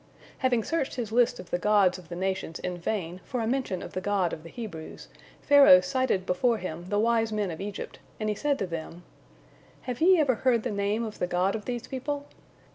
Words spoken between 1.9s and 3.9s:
of the nations in vain for a mention